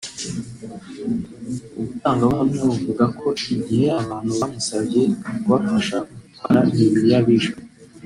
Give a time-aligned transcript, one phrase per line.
[2.03, 5.01] abatangabuhamya bavuga ko igihe abantu bamusabye
[5.41, 7.59] kubafasha gutwara imibiri y’abishwe